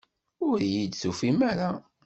Ur 0.47 0.57
iyi-d-tufim 0.61 1.39
ara. 1.51 1.69